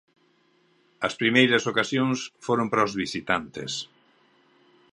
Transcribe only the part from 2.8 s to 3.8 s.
os visitantes.